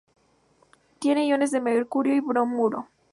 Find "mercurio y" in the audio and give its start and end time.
1.61-2.21